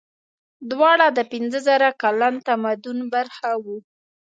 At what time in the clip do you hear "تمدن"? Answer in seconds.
2.47-2.97